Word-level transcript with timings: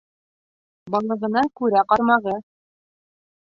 Балығына 0.95 1.45
күрә 1.61 1.85
ҡармағы. 1.95 2.37